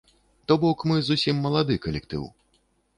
[0.51, 2.29] То бок, мы зусім малады калектыў.